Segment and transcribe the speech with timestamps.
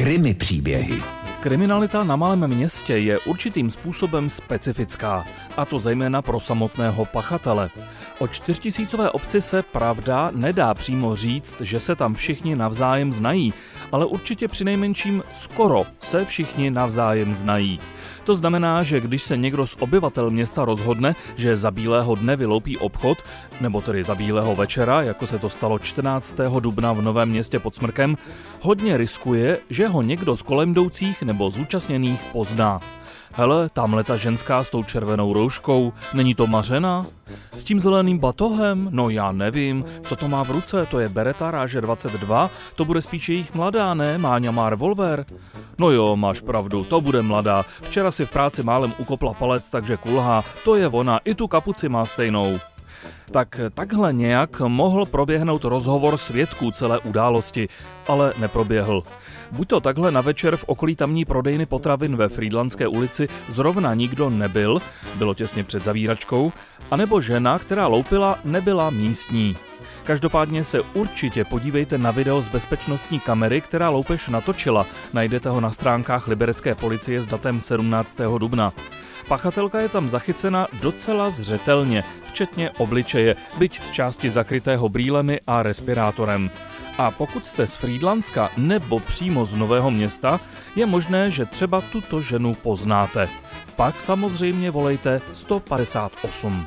[0.00, 1.02] Krimi příběhy.
[1.40, 5.26] Kriminalita na malém městě je určitým způsobem specifická,
[5.56, 7.70] a to zejména pro samotného pachatele.
[8.18, 13.54] O čtyřtisícové obci se pravda nedá přímo říct, že se tam všichni navzájem znají,
[13.92, 17.80] ale určitě přinejmenším skoro se všichni navzájem znají.
[18.24, 22.78] To znamená, že když se někdo z obyvatel města rozhodne, že za bílého dne vyloupí
[22.78, 23.18] obchod,
[23.60, 26.36] nebo tedy za bílého večera, jako se to stalo 14.
[26.60, 28.16] dubna v Novém městě pod Smrkem,
[28.60, 32.80] hodně riskuje, že ho někdo z kolem jdoucích nebo zúčastněných pozná.
[33.32, 37.02] Hele, tamhle ta ženská s tou červenou rouškou, není to Mařena?
[37.52, 38.88] S tím zeleným batohem?
[38.90, 43.00] No já nevím, co to má v ruce, to je Beretta Ráže 22, to bude
[43.00, 44.18] spíš jejich mladá, ne?
[44.18, 45.26] Máňa má revolver?
[45.78, 47.62] No jo, máš pravdu, to bude mladá.
[47.82, 51.88] Včera si v práci málem ukopla palec, takže kulhá, to je ona, i tu kapuci
[51.88, 52.58] má stejnou.
[53.30, 57.68] Tak takhle nějak mohl proběhnout rozhovor svědků celé události,
[58.08, 59.02] ale neproběhl.
[59.52, 64.30] Buď to takhle na večer v okolí tamní prodejny potravin ve Friedlandské ulici zrovna nikdo
[64.30, 64.78] nebyl,
[65.14, 66.52] bylo těsně před zavíračkou,
[66.90, 69.56] anebo žena, která loupila, nebyla místní.
[70.04, 74.86] Každopádně se určitě podívejte na video z bezpečnostní kamery, která loupež natočila.
[75.12, 78.18] Najdete ho na stránkách liberecké policie s datem 17.
[78.38, 78.72] dubna.
[79.30, 86.50] Pachatelka je tam zachycena docela zřetelně, včetně obličeje, byť z části zakrytého brýlemi a respirátorem.
[86.98, 90.40] A pokud jste z Friedlandska nebo přímo z Nového města,
[90.76, 93.28] je možné, že třeba tuto ženu poznáte.
[93.76, 96.66] Pak samozřejmě volejte 158.